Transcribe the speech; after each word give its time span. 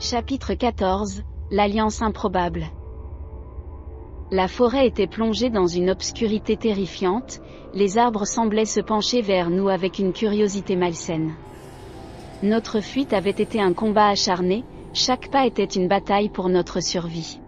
Chapitre 0.00 0.54
14 0.54 1.22
L'Alliance 1.52 2.02
improbable. 2.02 2.66
La 4.32 4.48
forêt 4.48 4.88
était 4.88 5.06
plongée 5.06 5.50
dans 5.50 5.68
une 5.68 5.88
obscurité 5.88 6.56
terrifiante, 6.56 7.40
les 7.74 7.96
arbres 7.96 8.26
semblaient 8.26 8.64
se 8.64 8.80
pencher 8.80 9.22
vers 9.22 9.50
nous 9.50 9.68
avec 9.68 10.00
une 10.00 10.12
curiosité 10.12 10.74
malsaine. 10.74 11.34
Notre 12.42 12.80
fuite 12.80 13.12
avait 13.12 13.30
été 13.30 13.60
un 13.60 13.72
combat 13.72 14.08
acharné, 14.08 14.64
chaque 14.92 15.30
pas 15.30 15.46
était 15.46 15.64
une 15.64 15.86
bataille 15.86 16.28
pour 16.28 16.48
notre 16.48 16.82
survie. 16.82 17.38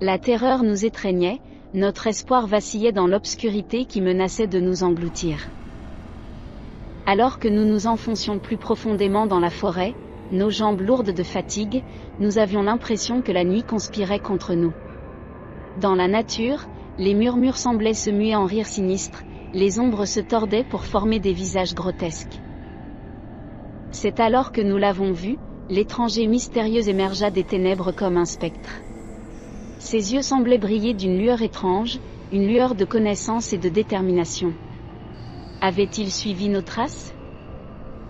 La 0.00 0.18
terreur 0.18 0.62
nous 0.62 0.84
étreignait, 0.84 1.40
notre 1.74 2.06
espoir 2.06 2.46
vacillait 2.46 2.92
dans 2.92 3.08
l'obscurité 3.08 3.86
qui 3.86 4.00
menaçait 4.00 4.46
de 4.46 4.60
nous 4.60 4.84
engloutir. 4.84 5.48
Alors 7.06 7.40
que 7.40 7.48
nous 7.48 7.64
nous 7.64 7.88
enfoncions 7.88 8.38
plus 8.38 8.56
profondément 8.56 9.26
dans 9.26 9.40
la 9.40 9.50
forêt, 9.50 9.96
nos 10.30 10.50
jambes 10.50 10.80
lourdes 10.80 11.12
de 11.12 11.22
fatigue, 11.22 11.82
nous 12.18 12.38
avions 12.38 12.62
l'impression 12.62 13.22
que 13.22 13.32
la 13.32 13.44
nuit 13.44 13.62
conspirait 13.62 14.20
contre 14.20 14.54
nous. 14.54 14.72
Dans 15.80 15.94
la 15.94 16.08
nature, 16.08 16.66
les 16.98 17.14
murmures 17.14 17.56
semblaient 17.56 17.94
se 17.94 18.10
muer 18.10 18.34
en 18.34 18.44
rires 18.44 18.66
sinistres, 18.66 19.22
les 19.54 19.78
ombres 19.78 20.04
se 20.04 20.20
tordaient 20.20 20.64
pour 20.64 20.84
former 20.84 21.18
des 21.18 21.32
visages 21.32 21.74
grotesques. 21.74 22.38
C'est 23.90 24.20
alors 24.20 24.52
que 24.52 24.60
nous 24.60 24.76
l'avons 24.76 25.12
vu, 25.12 25.36
l'étranger 25.68 26.26
mystérieux 26.26 26.88
émergea 26.88 27.30
des 27.30 27.44
ténèbres 27.44 27.92
comme 27.92 28.16
un 28.16 28.24
spectre. 28.24 28.70
Ses 29.78 30.14
yeux 30.14 30.22
semblaient 30.22 30.58
briller 30.58 30.94
d'une 30.94 31.18
lueur 31.18 31.42
étrange, 31.42 31.98
une 32.32 32.46
lueur 32.46 32.74
de 32.74 32.84
connaissance 32.84 33.52
et 33.52 33.58
de 33.58 33.68
détermination. 33.68 34.52
Avait-il 35.60 36.12
suivi 36.12 36.48
nos 36.48 36.62
traces? 36.62 37.12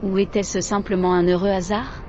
Ou 0.02 0.18
était-ce 0.18 0.60
simplement 0.60 1.14
un 1.14 1.26
heureux 1.26 1.48
hasard? 1.48 1.99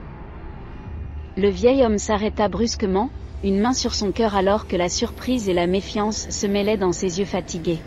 Le 1.37 1.48
vieil 1.48 1.85
homme 1.85 1.98
s'arrêta 1.98 2.49
brusquement, 2.49 3.10
une 3.41 3.62
main 3.62 3.71
sur 3.71 3.93
son 3.93 4.12
cœur 4.12 4.35
alors 4.35 4.68
que 4.68 4.76
la 4.76 4.90
surprise 4.90 5.48
et 5.48 5.54
la 5.54 5.65
méfiance 5.65 6.29
se 6.29 6.46
mêlaient 6.46 6.76
dans 6.76 6.91
ses 6.91 7.20
yeux 7.20 7.26
fatigués. 7.26 7.79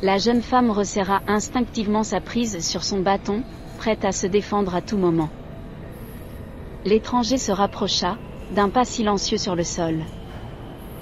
La 0.00 0.18
jeune 0.18 0.42
femme 0.42 0.70
resserra 0.70 1.22
instinctivement 1.26 2.04
sa 2.04 2.20
prise 2.20 2.64
sur 2.64 2.84
son 2.84 3.00
bâton, 3.00 3.42
prête 3.78 4.04
à 4.04 4.12
se 4.12 4.28
défendre 4.28 4.76
à 4.76 4.80
tout 4.80 4.96
moment. 4.96 5.28
L'étranger 6.84 7.36
se 7.36 7.50
rapprocha, 7.50 8.16
d'un 8.54 8.68
pas 8.68 8.84
silencieux 8.84 9.38
sur 9.38 9.56
le 9.56 9.64
sol. 9.64 9.96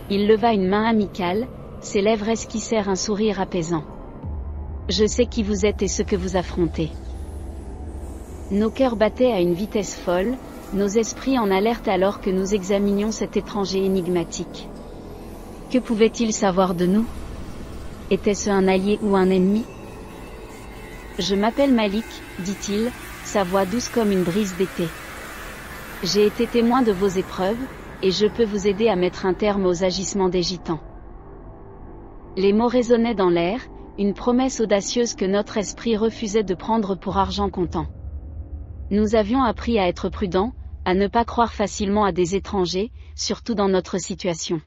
Il 0.08 0.26
leva 0.26 0.54
une 0.54 0.66
main 0.66 0.84
amicale, 0.84 1.46
ses 1.82 2.00
lèvres 2.00 2.30
esquissèrent 2.30 2.88
un 2.88 2.96
sourire 2.96 3.38
apaisant. 3.38 3.84
Je 4.88 5.06
sais 5.06 5.26
qui 5.26 5.42
vous 5.42 5.66
êtes 5.66 5.82
et 5.82 5.88
ce 5.88 6.02
que 6.02 6.16
vous 6.16 6.36
affrontez. 6.36 6.90
Nos 8.50 8.70
cœurs 8.70 8.96
battaient 8.96 9.32
à 9.32 9.40
une 9.40 9.54
vitesse 9.54 9.94
folle, 9.94 10.36
nos 10.74 10.88
esprits 10.88 11.38
en 11.38 11.50
alerte 11.52 11.86
alors 11.86 12.20
que 12.20 12.30
nous 12.30 12.52
examinions 12.52 13.12
cet 13.12 13.36
étranger 13.36 13.84
énigmatique. 13.84 14.68
Que 15.70 15.78
pouvait-il 15.78 16.32
savoir 16.32 16.74
de 16.74 16.84
nous? 16.84 17.06
Était-ce 18.10 18.50
un 18.50 18.66
allié 18.66 18.98
ou 19.02 19.14
un 19.14 19.30
ennemi? 19.30 19.64
Je 21.20 21.36
m'appelle 21.36 21.72
Malik, 21.72 22.04
dit-il, 22.40 22.90
sa 23.22 23.44
voix 23.44 23.64
douce 23.64 23.88
comme 23.88 24.10
une 24.10 24.24
brise 24.24 24.56
d'été. 24.56 24.88
J'ai 26.02 26.26
été 26.26 26.46
témoin 26.46 26.82
de 26.82 26.92
vos 26.92 27.08
épreuves, 27.08 27.56
et 28.02 28.10
je 28.10 28.26
peux 28.26 28.44
vous 28.44 28.66
aider 28.66 28.88
à 28.88 28.96
mettre 28.96 29.26
un 29.26 29.32
terme 29.32 29.64
aux 29.64 29.84
agissements 29.84 30.28
des 30.28 30.42
gitans. 30.42 30.80
Les 32.36 32.52
mots 32.52 32.66
résonnaient 32.66 33.14
dans 33.14 33.30
l'air, 33.30 33.60
une 33.96 34.12
promesse 34.12 34.60
audacieuse 34.60 35.14
que 35.14 35.24
notre 35.24 35.56
esprit 35.56 35.96
refusait 35.96 36.42
de 36.42 36.54
prendre 36.54 36.96
pour 36.96 37.16
argent 37.16 37.48
comptant. 37.48 37.86
Nous 38.90 39.14
avions 39.14 39.42
appris 39.42 39.78
à 39.78 39.86
être 39.86 40.08
prudents, 40.08 40.52
à 40.84 40.94
ne 40.94 41.06
pas 41.06 41.24
croire 41.24 41.52
facilement 41.52 42.04
à 42.04 42.12
des 42.12 42.34
étrangers, 42.34 42.90
surtout 43.14 43.54
dans 43.54 43.68
notre 43.68 43.98
situation. 43.98 44.60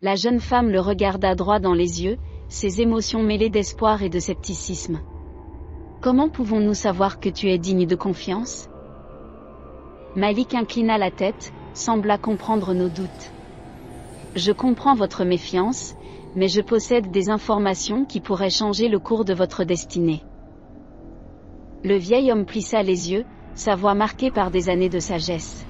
La 0.00 0.14
jeune 0.14 0.40
femme 0.40 0.70
le 0.70 0.80
regarda 0.80 1.34
droit 1.34 1.58
dans 1.58 1.74
les 1.74 2.04
yeux, 2.04 2.18
ses 2.48 2.80
émotions 2.80 3.22
mêlées 3.22 3.50
d'espoir 3.50 4.02
et 4.02 4.08
de 4.08 4.20
scepticisme. 4.20 5.00
Comment 6.00 6.28
pouvons-nous 6.28 6.74
savoir 6.74 7.18
que 7.18 7.28
tu 7.28 7.50
es 7.50 7.58
digne 7.58 7.86
de 7.86 7.96
confiance? 7.96 8.68
Malik 10.14 10.54
inclina 10.54 10.96
la 10.96 11.10
tête, 11.10 11.52
sembla 11.74 12.16
comprendre 12.16 12.74
nos 12.74 12.88
doutes. 12.88 13.32
Je 14.36 14.52
comprends 14.52 14.94
votre 14.94 15.24
méfiance, 15.24 15.96
mais 16.36 16.46
je 16.46 16.60
possède 16.60 17.10
des 17.10 17.30
informations 17.30 18.04
qui 18.04 18.20
pourraient 18.20 18.50
changer 18.50 18.88
le 18.88 19.00
cours 19.00 19.24
de 19.24 19.34
votre 19.34 19.64
destinée. 19.64 20.22
Le 21.82 21.96
vieil 21.96 22.30
homme 22.30 22.46
plissa 22.46 22.82
les 22.82 23.10
yeux, 23.10 23.24
sa 23.58 23.74
voix 23.74 23.94
marquée 23.94 24.30
par 24.30 24.52
des 24.52 24.68
années 24.68 24.88
de 24.88 25.00
sagesse. 25.00 25.66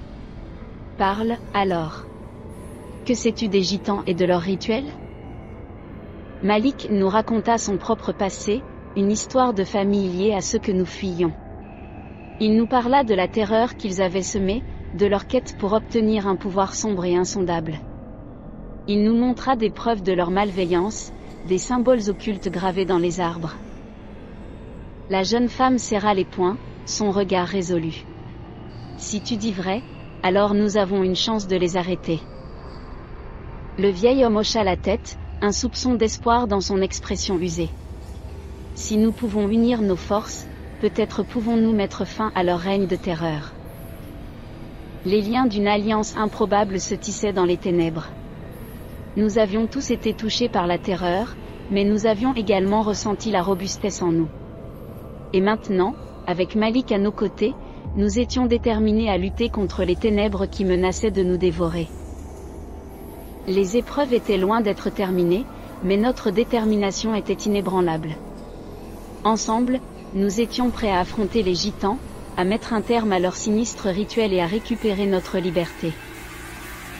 Parle, 0.99 1.37
alors. 1.55 2.05
Que 3.03 3.15
sais-tu 3.15 3.47
des 3.47 3.63
gitans 3.63 4.03
et 4.05 4.13
de 4.13 4.25
leurs 4.25 4.43
rituels? 4.43 4.91
Malik 6.43 6.89
nous 6.91 7.09
raconta 7.09 7.57
son 7.57 7.77
propre 7.77 8.11
passé, 8.11 8.61
une 8.95 9.09
histoire 9.09 9.55
de 9.55 9.63
famille 9.63 10.07
liée 10.07 10.35
à 10.35 10.41
ce 10.41 10.57
que 10.57 10.71
nous 10.71 10.85
fuyions. 10.85 11.33
Il 12.39 12.55
nous 12.57 12.67
parla 12.67 13.03
de 13.03 13.15
la 13.15 13.27
terreur 13.27 13.75
qu'ils 13.75 14.03
avaient 14.03 14.21
semée, 14.21 14.61
de 14.93 15.07
leur 15.07 15.25
quête 15.25 15.57
pour 15.57 15.73
obtenir 15.73 16.27
un 16.27 16.35
pouvoir 16.35 16.75
sombre 16.75 17.05
et 17.05 17.15
insondable. 17.15 17.79
Il 18.87 19.03
nous 19.03 19.15
montra 19.15 19.55
des 19.55 19.71
preuves 19.71 20.03
de 20.03 20.13
leur 20.13 20.29
malveillance, 20.29 21.11
des 21.47 21.57
symboles 21.57 22.07
occultes 22.07 22.49
gravés 22.49 22.85
dans 22.85 22.99
les 22.99 23.19
arbres. 23.19 23.55
La 25.09 25.23
jeune 25.23 25.49
femme 25.49 25.79
serra 25.79 26.13
les 26.13 26.25
poings, 26.25 26.57
son 26.89 27.11
regard 27.11 27.47
résolu. 27.47 28.03
Si 28.97 29.21
tu 29.21 29.37
dis 29.37 29.51
vrai, 29.51 29.83
alors 30.23 30.55
nous 30.55 30.75
avons 30.75 31.03
une 31.03 31.15
chance 31.15 31.47
de 31.47 31.55
les 31.55 31.77
arrêter. 31.77 32.19
Le 33.77 33.89
vieil 33.89 34.25
homme 34.25 34.37
hocha 34.37 34.63
la 34.63 34.75
tête, 34.75 35.17
un 35.39 35.51
soupçon 35.51 35.93
d'espoir 35.93 36.47
dans 36.47 36.61
son 36.61 36.81
expression 36.81 37.37
usée. 37.37 37.69
Si 38.73 38.97
nous 38.97 39.11
pouvons 39.11 39.47
unir 39.49 39.81
nos 39.81 39.95
forces, 39.95 40.47
peut-être 40.81 41.23
pouvons-nous 41.23 41.73
mettre 41.73 42.05
fin 42.05 42.31
à 42.33 42.43
leur 42.43 42.59
règne 42.59 42.87
de 42.87 42.95
terreur. 42.95 43.53
Les 45.05 45.21
liens 45.21 45.45
d'une 45.45 45.67
alliance 45.67 46.17
improbable 46.17 46.79
se 46.79 46.95
tissaient 46.95 47.33
dans 47.33 47.45
les 47.45 47.57
ténèbres. 47.57 48.07
Nous 49.15 49.37
avions 49.37 49.67
tous 49.67 49.91
été 49.91 50.13
touchés 50.13 50.49
par 50.49 50.65
la 50.65 50.79
terreur, 50.79 51.35
mais 51.69 51.83
nous 51.83 52.07
avions 52.07 52.33
également 52.33 52.81
ressenti 52.81 53.29
la 53.31 53.43
robustesse 53.43 54.01
en 54.01 54.11
nous. 54.11 54.29
Et 55.33 55.41
maintenant, 55.41 55.93
avec 56.29 56.53
Malik 56.53 56.91
à 56.91 56.99
nos 56.99 57.11
côtés, 57.11 57.55
nous 57.95 58.19
étions 58.19 58.45
déterminés 58.45 59.09
à 59.09 59.17
lutter 59.17 59.49
contre 59.49 59.83
les 59.83 59.95
ténèbres 59.95 60.45
qui 60.45 60.63
menaçaient 60.63 61.09
de 61.09 61.23
nous 61.23 61.37
dévorer. 61.37 61.87
Les 63.47 63.77
épreuves 63.77 64.13
étaient 64.13 64.37
loin 64.37 64.61
d'être 64.61 64.91
terminées, 64.91 65.43
mais 65.83 65.97
notre 65.97 66.29
détermination 66.29 67.15
était 67.15 67.33
inébranlable. 67.33 68.11
Ensemble, 69.23 69.79
nous 70.13 70.39
étions 70.39 70.69
prêts 70.69 70.91
à 70.91 70.99
affronter 70.99 71.41
les 71.41 71.55
gitans, 71.55 71.97
à 72.37 72.43
mettre 72.43 72.73
un 72.73 72.81
terme 72.81 73.11
à 73.11 73.17
leur 73.17 73.35
sinistre 73.35 73.87
rituel 73.87 74.31
et 74.31 74.39
à 74.39 74.45
récupérer 74.45 75.07
notre 75.07 75.39
liberté. 75.39 75.93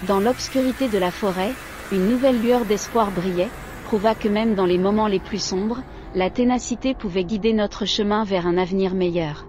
Dans 0.07 0.19
l'obscurité 0.19 0.87
de 0.87 0.97
la 0.97 1.11
forêt, 1.11 1.53
une 1.91 2.09
nouvelle 2.09 2.41
lueur 2.41 2.65
d'espoir 2.65 3.11
brillait, 3.11 3.49
prouva 3.85 4.15
que 4.15 4.27
même 4.27 4.55
dans 4.55 4.65
les 4.65 4.79
moments 4.79 5.07
les 5.07 5.19
plus 5.19 5.43
sombres, 5.43 5.83
la 6.15 6.29
ténacité 6.29 6.95
pouvait 6.95 7.23
guider 7.23 7.53
notre 7.53 7.85
chemin 7.85 8.23
vers 8.23 8.47
un 8.47 8.57
avenir 8.57 8.95
meilleur. 8.95 9.45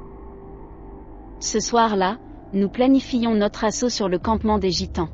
Ce 1.41 1.59
soir-là, 1.59 2.19
nous 2.53 2.69
planifions 2.69 3.35
notre 3.35 3.65
assaut 3.65 3.89
sur 3.89 4.09
le 4.09 4.19
campement 4.19 4.59
des 4.59 4.71
Gitans. 4.71 5.09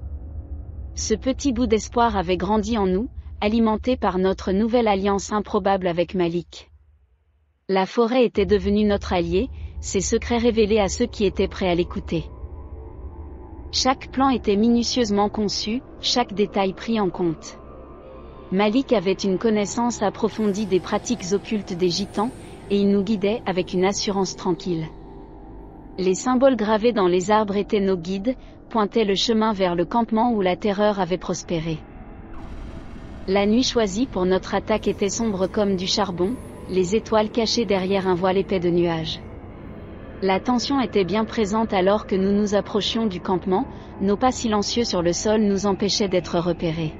Ce 0.96 1.14
petit 1.14 1.52
bout 1.52 1.66
d'espoir 1.66 2.16
avait 2.16 2.36
grandi 2.36 2.76
en 2.78 2.86
nous, 2.86 3.08
alimenté 3.40 3.96
par 3.96 4.18
notre 4.18 4.50
nouvelle 4.50 4.88
alliance 4.88 5.32
improbable 5.32 5.86
avec 5.86 6.14
Malik. 6.14 6.70
La 7.68 7.86
forêt 7.86 8.24
était 8.24 8.46
devenue 8.46 8.84
notre 8.84 9.12
allié, 9.12 9.48
ses 9.80 10.00
secrets 10.00 10.38
révélés 10.38 10.80
à 10.80 10.88
ceux 10.88 11.06
qui 11.06 11.24
étaient 11.24 11.48
prêts 11.48 11.68
à 11.68 11.74
l'écouter. 11.74 12.24
Chaque 13.72 14.10
plan 14.10 14.30
était 14.30 14.56
minutieusement 14.56 15.28
conçu, 15.28 15.82
chaque 16.00 16.32
détail 16.32 16.72
pris 16.72 16.98
en 16.98 17.10
compte. 17.10 17.58
Malik 18.52 18.92
avait 18.92 19.12
une 19.12 19.38
connaissance 19.38 20.02
approfondie 20.02 20.66
des 20.66 20.78
pratiques 20.78 21.32
occultes 21.32 21.72
des 21.72 21.88
gitans, 21.90 22.30
et 22.70 22.78
il 22.78 22.90
nous 22.90 23.02
guidait 23.02 23.42
avec 23.44 23.72
une 23.72 23.84
assurance 23.84 24.36
tranquille. 24.36 24.86
Les 25.98 26.14
symboles 26.14 26.54
gravés 26.54 26.92
dans 26.92 27.08
les 27.08 27.32
arbres 27.32 27.56
étaient 27.56 27.80
nos 27.80 27.96
guides, 27.96 28.36
pointaient 28.70 29.04
le 29.04 29.16
chemin 29.16 29.52
vers 29.52 29.74
le 29.74 29.84
campement 29.84 30.32
où 30.32 30.42
la 30.42 30.54
terreur 30.54 31.00
avait 31.00 31.18
prospéré. 31.18 31.78
La 33.26 33.46
nuit 33.46 33.64
choisie 33.64 34.06
pour 34.06 34.26
notre 34.26 34.54
attaque 34.54 34.86
était 34.86 35.08
sombre 35.08 35.48
comme 35.48 35.74
du 35.74 35.88
charbon, 35.88 36.36
les 36.70 36.94
étoiles 36.94 37.30
cachées 37.30 37.64
derrière 37.64 38.06
un 38.06 38.14
voile 38.14 38.38
épais 38.38 38.60
de 38.60 38.70
nuages. 38.70 39.18
La 40.22 40.38
tension 40.38 40.80
était 40.80 41.04
bien 41.04 41.24
présente 41.24 41.72
alors 41.72 42.06
que 42.06 42.14
nous 42.14 42.32
nous 42.32 42.54
approchions 42.54 43.06
du 43.06 43.20
campement, 43.20 43.66
nos 44.00 44.16
pas 44.16 44.30
silencieux 44.30 44.84
sur 44.84 45.02
le 45.02 45.12
sol 45.12 45.40
nous 45.40 45.66
empêchaient 45.66 46.08
d'être 46.08 46.38
repérés. 46.38 46.92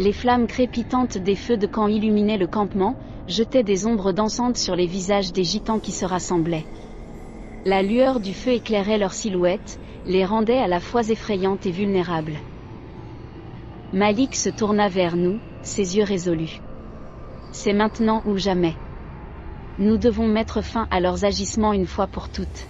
Les 0.00 0.14
flammes 0.14 0.46
crépitantes 0.46 1.18
des 1.18 1.36
feux 1.36 1.58
de 1.58 1.66
camp 1.66 1.86
illuminaient 1.86 2.38
le 2.38 2.46
campement, 2.46 2.96
jetaient 3.28 3.62
des 3.62 3.84
ombres 3.84 4.12
dansantes 4.12 4.56
sur 4.56 4.74
les 4.74 4.86
visages 4.86 5.34
des 5.34 5.44
gitans 5.44 5.78
qui 5.78 5.92
se 5.92 6.06
rassemblaient. 6.06 6.64
La 7.66 7.82
lueur 7.82 8.18
du 8.18 8.32
feu 8.32 8.52
éclairait 8.52 8.96
leurs 8.96 9.12
silhouettes, 9.12 9.78
les 10.06 10.24
rendait 10.24 10.56
à 10.56 10.68
la 10.68 10.80
fois 10.80 11.06
effrayantes 11.06 11.66
et 11.66 11.70
vulnérables. 11.70 12.38
Malik 13.92 14.36
se 14.36 14.48
tourna 14.48 14.88
vers 14.88 15.16
nous, 15.16 15.38
ses 15.60 15.98
yeux 15.98 16.04
résolus. 16.04 16.62
C'est 17.52 17.74
maintenant 17.74 18.22
ou 18.24 18.38
jamais. 18.38 18.76
Nous 19.78 19.98
devons 19.98 20.28
mettre 20.28 20.62
fin 20.62 20.88
à 20.90 21.00
leurs 21.00 21.26
agissements 21.26 21.74
une 21.74 21.86
fois 21.86 22.06
pour 22.06 22.30
toutes. 22.30 22.68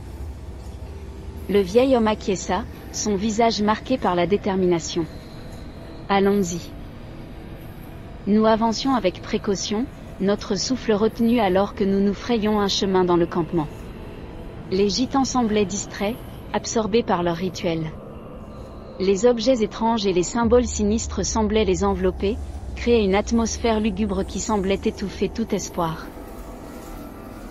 Le 1.49 1.61
vieil 1.61 1.95
homme 1.95 2.09
acquiesça, 2.09 2.65
son 2.91 3.15
visage 3.15 3.63
marqué 3.63 3.99
par 3.99 4.17
la 4.17 4.27
détermination. 4.27 5.07
Allons-y. 6.09 6.80
Nous 8.31 8.47
avancions 8.47 8.95
avec 8.95 9.23
précaution, 9.23 9.87
notre 10.21 10.55
souffle 10.55 10.93
retenu 10.93 11.41
alors 11.41 11.75
que 11.75 11.83
nous 11.83 11.99
nous 11.99 12.15
frayions 12.15 12.61
un 12.61 12.69
chemin 12.69 13.05
dans 13.05 13.17
le 13.17 13.27
campement. 13.27 13.67
Les 14.71 14.89
gitans 14.89 15.25
semblaient 15.25 15.65
distraits, 15.65 16.15
absorbés 16.53 17.03
par 17.03 17.25
leur 17.25 17.35
rituel. 17.35 17.91
Les 19.01 19.27
objets 19.27 19.65
étranges 19.65 20.07
et 20.07 20.13
les 20.13 20.23
symboles 20.23 20.69
sinistres 20.69 21.27
semblaient 21.27 21.65
les 21.65 21.83
envelopper, 21.83 22.37
créer 22.77 23.03
une 23.03 23.17
atmosphère 23.17 23.81
lugubre 23.81 24.25
qui 24.25 24.39
semblait 24.39 24.81
étouffer 24.85 25.29
tout 25.29 25.53
espoir. 25.53 26.07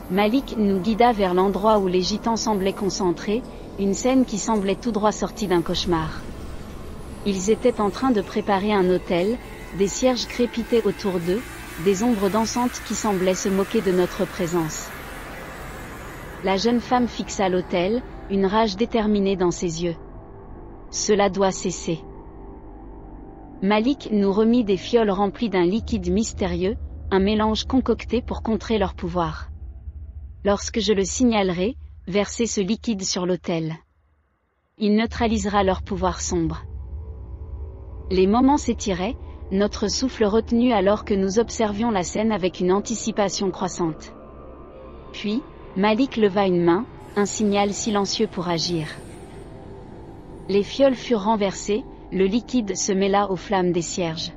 Malik 0.10 0.56
nous 0.58 0.80
guida 0.80 1.12
vers 1.12 1.34
l'endroit 1.34 1.80
où 1.80 1.88
les 1.88 2.04
gitans 2.04 2.38
semblaient 2.38 2.72
concentrés, 2.72 3.42
une 3.80 3.94
scène 3.94 4.24
qui 4.24 4.38
semblait 4.38 4.76
tout 4.76 4.94
droit 4.94 5.12
sortie 5.12 5.48
d'un 5.48 5.62
cauchemar. 5.62 6.22
Ils 7.26 7.50
étaient 7.50 7.82
en 7.82 7.90
train 7.90 8.12
de 8.12 8.22
préparer 8.22 8.72
un 8.72 8.90
hôtel, 8.90 9.38
des 9.78 9.88
cierges 9.88 10.28
crépitaient 10.28 10.86
autour 10.86 11.20
d'eux, 11.20 11.42
des 11.86 12.04
ombres 12.04 12.30
dansantes 12.30 12.82
qui 12.88 12.96
semblaient 12.96 13.36
se 13.36 13.50
moquer 13.50 13.82
de 13.82 13.92
notre 13.92 14.26
présence. 14.26 14.90
La 16.44 16.58
jeune 16.58 16.80
femme 16.80 17.08
fixa 17.08 17.50
l'autel, 17.50 18.02
une 18.30 18.46
rage 18.46 18.76
déterminée 18.76 19.36
dans 19.36 19.52
ses 19.52 19.84
yeux. 19.84 19.96
Cela 20.90 21.30
doit 21.30 21.52
cesser. 21.52 22.00
Malik 23.62 24.10
nous 24.12 24.32
remit 24.32 24.64
des 24.64 24.78
fioles 24.78 25.12
remplies 25.12 25.50
d'un 25.50 25.66
liquide 25.66 26.10
mystérieux, 26.10 26.78
un 27.12 27.20
mélange 27.20 27.66
concocté 27.66 28.22
pour 28.22 28.42
contrer 28.42 28.78
leur 28.78 28.94
pouvoir. 28.94 29.50
Lorsque 30.46 30.80
je 30.80 30.94
le 30.94 31.04
signalerai, 31.04 31.76
versez 32.08 32.46
ce 32.46 32.62
liquide 32.62 33.04
sur 33.04 33.26
l'autel. 33.26 33.76
Il 34.78 34.96
neutralisera 34.96 35.64
leur 35.64 35.82
pouvoir 35.82 36.22
sombre. 36.22 36.64
Les 38.10 38.28
moments 38.28 38.58
s'étiraient, 38.58 39.18
notre 39.52 39.88
souffle 39.88 40.26
retenu 40.26 40.74
alors 40.74 41.06
que 41.06 41.14
nous 41.14 41.40
observions 41.40 41.90
la 41.90 42.04
scène 42.04 42.32
avec 42.32 42.60
une 42.60 42.72
anticipation 42.72 43.50
croissante. 43.50 44.14
Puis, 45.12 45.42
Malik 45.76 46.18
leva 46.18 46.46
une 46.46 46.64
main, 46.64 46.86
un 47.16 47.26
signal 47.26 47.74
silencieux 47.74 48.28
pour 48.28 48.48
agir. 48.48 48.88
Les 50.50 50.64
fioles 50.64 50.96
furent 50.96 51.24
renversées, 51.24 51.84
le 52.12 52.26
liquide 52.26 52.76
se 52.76 52.92
mêla 52.92 53.32
aux 53.32 53.36
flammes 53.36 53.72
des 53.72 53.82
cierges. 53.82 54.32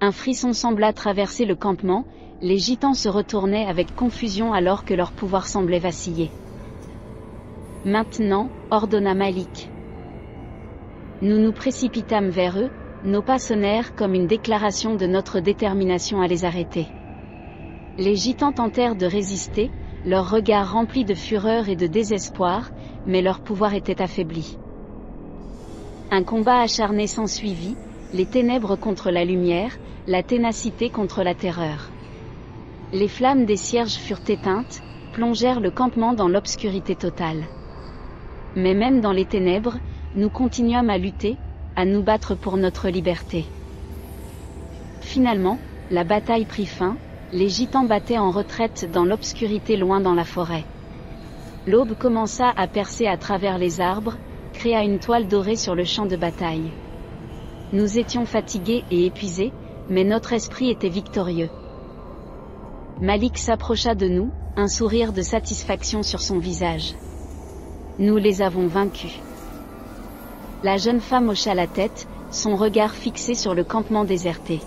Un 0.00 0.12
frisson 0.12 0.52
sembla 0.52 0.92
traverser 0.92 1.44
le 1.44 1.56
campement, 1.56 2.04
les 2.40 2.58
gitans 2.58 2.94
se 2.94 3.08
retournaient 3.08 3.66
avec 3.66 3.94
confusion 3.94 4.52
alors 4.52 4.84
que 4.84 4.94
leur 4.94 5.12
pouvoir 5.12 5.46
semblait 5.46 5.80
vaciller. 5.80 6.30
Maintenant, 7.84 8.48
ordonna 8.70 9.14
Malik. 9.14 9.70
Nous 11.20 11.38
nous 11.38 11.52
précipitâmes 11.52 12.28
vers 12.28 12.58
eux, 12.58 12.70
nos 13.04 13.22
pas 13.22 13.38
sonnèrent 13.38 13.94
comme 13.94 14.14
une 14.14 14.26
déclaration 14.26 14.96
de 14.96 15.06
notre 15.06 15.40
détermination 15.40 16.20
à 16.20 16.26
les 16.26 16.44
arrêter. 16.44 16.88
Les 17.96 18.16
gitans 18.16 18.52
tentèrent 18.52 18.96
de 18.96 19.06
résister, 19.06 19.70
leurs 20.04 20.30
regards 20.30 20.72
remplis 20.72 21.04
de 21.04 21.14
fureur 21.14 21.68
et 21.68 21.76
de 21.76 21.86
désespoir, 21.86 22.70
mais 23.06 23.22
leur 23.22 23.40
pouvoir 23.40 23.74
était 23.74 24.02
affaibli. 24.02 24.56
Un 26.10 26.22
combat 26.22 26.60
acharné 26.60 27.06
s'ensuivit, 27.06 27.76
les 28.14 28.26
ténèbres 28.26 28.76
contre 28.76 29.10
la 29.10 29.24
lumière, 29.24 29.76
la 30.06 30.22
ténacité 30.22 30.88
contre 30.90 31.22
la 31.22 31.34
terreur. 31.34 31.90
Les 32.92 33.08
flammes 33.08 33.44
des 33.44 33.56
cierges 33.56 33.96
furent 33.96 34.22
éteintes, 34.28 34.82
plongèrent 35.12 35.60
le 35.60 35.70
campement 35.70 36.14
dans 36.14 36.28
l'obscurité 36.28 36.94
totale. 36.94 37.44
Mais 38.56 38.74
même 38.74 39.00
dans 39.00 39.12
les 39.12 39.26
ténèbres, 39.26 39.76
nous 40.14 40.30
continuâmes 40.30 40.88
à 40.88 40.96
lutter, 40.96 41.36
à 41.78 41.84
nous 41.84 42.02
battre 42.02 42.34
pour 42.34 42.56
notre 42.56 42.88
liberté. 42.88 43.44
Finalement, 45.00 45.58
la 45.92 46.02
bataille 46.02 46.44
prit 46.44 46.66
fin, 46.66 46.96
les 47.32 47.48
gitans 47.48 47.84
battaient 47.84 48.18
en 48.18 48.32
retraite 48.32 48.90
dans 48.92 49.04
l'obscurité 49.04 49.76
loin 49.76 50.00
dans 50.00 50.14
la 50.14 50.24
forêt. 50.24 50.64
L'aube 51.68 51.94
commença 51.94 52.52
à 52.56 52.66
percer 52.66 53.06
à 53.06 53.16
travers 53.16 53.58
les 53.58 53.80
arbres, 53.80 54.16
créa 54.54 54.82
une 54.82 54.98
toile 54.98 55.28
dorée 55.28 55.54
sur 55.54 55.76
le 55.76 55.84
champ 55.84 56.06
de 56.06 56.16
bataille. 56.16 56.72
Nous 57.72 57.96
étions 57.96 58.26
fatigués 58.26 58.82
et 58.90 59.06
épuisés, 59.06 59.52
mais 59.88 60.02
notre 60.02 60.32
esprit 60.32 60.70
était 60.70 60.88
victorieux. 60.88 61.50
Malik 63.00 63.38
s'approcha 63.38 63.94
de 63.94 64.08
nous, 64.08 64.32
un 64.56 64.66
sourire 64.66 65.12
de 65.12 65.22
satisfaction 65.22 66.02
sur 66.02 66.22
son 66.22 66.40
visage. 66.40 66.96
Nous 68.00 68.16
les 68.16 68.42
avons 68.42 68.66
vaincus. 68.66 69.27
La 70.64 70.76
jeune 70.76 71.00
femme 71.00 71.28
hocha 71.28 71.54
la 71.54 71.68
tête, 71.68 72.08
son 72.32 72.56
regard 72.56 72.92
fixé 72.92 73.34
sur 73.34 73.54
le 73.54 73.62
campement 73.62 74.04
déserté. 74.04 74.60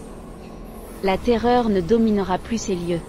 La 1.03 1.17
terreur 1.17 1.67
ne 1.67 1.81
dominera 1.81 2.37
plus 2.37 2.61
ces 2.61 2.75
lieux. 2.75 3.01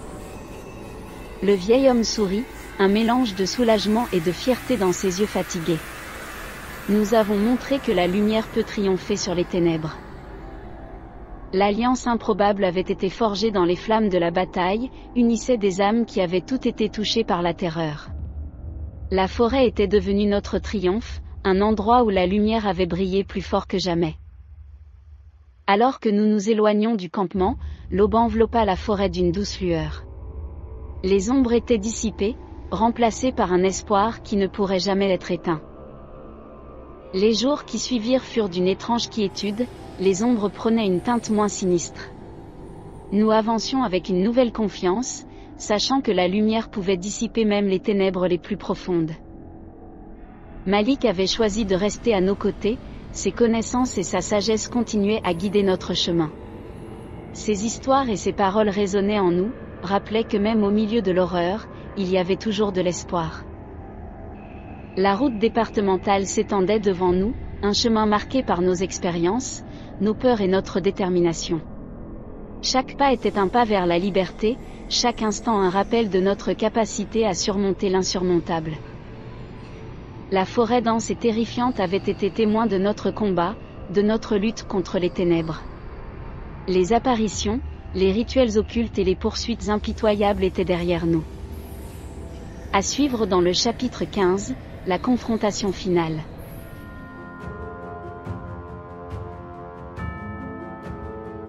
Le 1.44 1.52
vieil 1.52 1.88
homme 1.88 2.02
sourit, 2.02 2.44
un 2.80 2.88
mélange 2.88 3.36
de 3.36 3.46
soulagement 3.46 4.06
et 4.12 4.18
de 4.18 4.32
fierté 4.32 4.76
dans 4.76 4.92
ses 4.92 5.20
yeux 5.20 5.26
fatigués. 5.26 5.78
Nous 6.88 7.14
avons 7.14 7.36
montré 7.36 7.78
que 7.78 7.92
la 7.92 8.08
lumière 8.08 8.48
peut 8.48 8.64
triompher 8.64 9.16
sur 9.16 9.36
les 9.36 9.44
ténèbres. 9.44 9.96
L'alliance 11.52 12.08
improbable 12.08 12.64
avait 12.64 12.80
été 12.80 13.10
forgée 13.10 13.52
dans 13.52 13.64
les 13.64 13.76
flammes 13.76 14.08
de 14.08 14.18
la 14.18 14.32
bataille, 14.32 14.90
unissait 15.14 15.58
des 15.58 15.80
âmes 15.80 16.04
qui 16.04 16.20
avaient 16.20 16.40
toutes 16.40 16.66
été 16.66 16.88
touchées 16.88 17.24
par 17.24 17.42
la 17.42 17.54
terreur. 17.54 18.08
La 19.12 19.28
forêt 19.28 19.68
était 19.68 19.86
devenue 19.86 20.26
notre 20.26 20.58
triomphe, 20.58 21.20
un 21.44 21.60
endroit 21.60 22.04
où 22.04 22.10
la 22.10 22.26
lumière 22.26 22.66
avait 22.66 22.86
brillé 22.86 23.24
plus 23.24 23.42
fort 23.42 23.66
que 23.66 23.78
jamais. 23.78 24.14
Alors 25.66 25.98
que 25.98 26.08
nous 26.08 26.26
nous 26.26 26.50
éloignions 26.50 26.94
du 26.94 27.10
campement, 27.10 27.56
l'aube 27.90 28.14
enveloppa 28.14 28.64
la 28.64 28.76
forêt 28.76 29.08
d'une 29.08 29.32
douce 29.32 29.60
lueur. 29.60 30.04
Les 31.02 31.30
ombres 31.30 31.52
étaient 31.52 31.78
dissipées, 31.78 32.36
remplacées 32.70 33.32
par 33.32 33.52
un 33.52 33.64
espoir 33.64 34.22
qui 34.22 34.36
ne 34.36 34.46
pourrait 34.46 34.78
jamais 34.78 35.10
être 35.10 35.32
éteint. 35.32 35.60
Les 37.12 37.34
jours 37.34 37.64
qui 37.64 37.78
suivirent 37.78 38.22
furent 38.22 38.48
d'une 38.48 38.68
étrange 38.68 39.10
quiétude, 39.10 39.66
les 39.98 40.22
ombres 40.22 40.48
prenaient 40.48 40.86
une 40.86 41.00
teinte 41.00 41.30
moins 41.30 41.48
sinistre. 41.48 42.10
Nous 43.10 43.30
avancions 43.30 43.82
avec 43.82 44.08
une 44.08 44.22
nouvelle 44.22 44.52
confiance, 44.52 45.24
sachant 45.56 46.00
que 46.00 46.12
la 46.12 46.28
lumière 46.28 46.70
pouvait 46.70 46.96
dissiper 46.96 47.44
même 47.44 47.66
les 47.66 47.80
ténèbres 47.80 48.26
les 48.26 48.38
plus 48.38 48.56
profondes. 48.56 49.12
Malik 50.64 51.04
avait 51.04 51.26
choisi 51.26 51.64
de 51.64 51.74
rester 51.74 52.14
à 52.14 52.20
nos 52.20 52.36
côtés, 52.36 52.78
ses 53.10 53.32
connaissances 53.32 53.98
et 53.98 54.04
sa 54.04 54.20
sagesse 54.20 54.68
continuaient 54.68 55.20
à 55.24 55.34
guider 55.34 55.64
notre 55.64 55.92
chemin. 55.92 56.30
Ses 57.34 57.64
histoires 57.64 58.08
et 58.08 58.16
ses 58.16 58.32
paroles 58.32 58.68
résonnaient 58.68 59.18
en 59.18 59.32
nous, 59.32 59.50
rappelaient 59.82 60.22
que 60.22 60.36
même 60.36 60.62
au 60.62 60.70
milieu 60.70 61.02
de 61.02 61.10
l'horreur, 61.10 61.66
il 61.96 62.08
y 62.08 62.16
avait 62.16 62.36
toujours 62.36 62.70
de 62.70 62.80
l'espoir. 62.80 63.44
La 64.96 65.16
route 65.16 65.36
départementale 65.38 66.26
s'étendait 66.26 66.78
devant 66.78 67.12
nous, 67.12 67.34
un 67.62 67.72
chemin 67.72 68.06
marqué 68.06 68.44
par 68.44 68.62
nos 68.62 68.74
expériences, 68.74 69.64
nos 70.00 70.14
peurs 70.14 70.42
et 70.42 70.48
notre 70.48 70.78
détermination. 70.78 71.60
Chaque 72.62 72.96
pas 72.96 73.12
était 73.12 73.36
un 73.36 73.48
pas 73.48 73.64
vers 73.64 73.86
la 73.86 73.98
liberté, 73.98 74.58
chaque 74.88 75.22
instant 75.22 75.60
un 75.60 75.70
rappel 75.70 76.08
de 76.08 76.20
notre 76.20 76.52
capacité 76.52 77.26
à 77.26 77.34
surmonter 77.34 77.88
l'insurmontable. 77.88 78.76
La 80.32 80.46
forêt 80.46 80.80
dense 80.80 81.10
et 81.10 81.14
terrifiante 81.14 81.78
avait 81.78 81.98
été 81.98 82.30
témoin 82.30 82.64
de 82.66 82.78
notre 82.78 83.10
combat, 83.10 83.54
de 83.90 84.00
notre 84.00 84.36
lutte 84.38 84.62
contre 84.62 84.98
les 84.98 85.10
ténèbres. 85.10 85.60
Les 86.66 86.94
apparitions, 86.94 87.60
les 87.94 88.12
rituels 88.12 88.56
occultes 88.56 88.98
et 88.98 89.04
les 89.04 89.14
poursuites 89.14 89.68
impitoyables 89.68 90.42
étaient 90.42 90.64
derrière 90.64 91.04
nous. 91.04 91.22
À 92.72 92.80
suivre 92.80 93.26
dans 93.26 93.42
le 93.42 93.52
chapitre 93.52 94.06
15, 94.06 94.54
la 94.86 94.98
confrontation 94.98 95.70
finale. 95.70 96.22